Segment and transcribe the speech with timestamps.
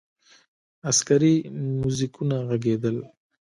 [0.89, 1.33] عسکري
[1.79, 2.97] موزیکونه ږغېدل.